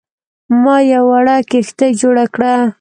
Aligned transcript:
ما 0.63 0.75
یوه 0.93 1.03
وړه 1.09 1.35
کښتۍ 1.49 1.91
جوړه 2.01 2.25
کړه. 2.33 2.55